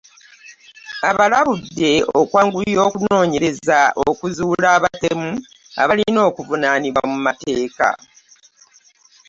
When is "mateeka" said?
7.25-7.89